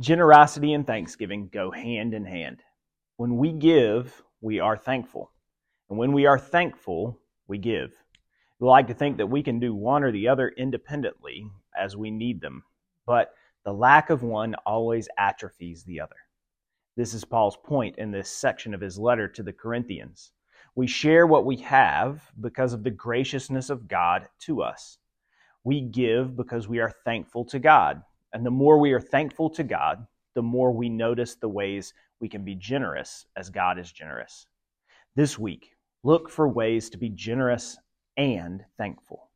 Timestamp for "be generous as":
32.44-33.48